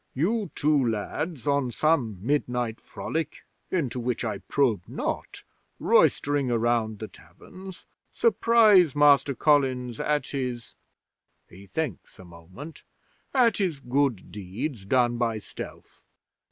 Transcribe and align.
you 0.15 0.49
two 0.55 0.89
lads, 0.89 1.45
on 1.45 1.69
some 1.69 2.17
midnight 2.25 2.81
frolic 2.81 3.45
into 3.69 3.99
which 3.99 4.25
I 4.25 4.39
probe 4.39 4.81
not, 4.87 5.43
roystering 5.79 6.49
around 6.49 6.97
the 6.97 7.07
taverns, 7.07 7.85
surprise 8.11 8.95
Master 8.95 9.35
Collins 9.35 9.99
at 9.99 10.25
his" 10.29 10.73
he 11.47 11.67
thinks 11.67 12.17
a 12.17 12.25
moment 12.25 12.81
"at 13.31 13.57
his 13.57 13.79
good 13.79 14.31
deeds 14.31 14.85
done 14.85 15.19
by 15.19 15.37
stealth. 15.37 16.01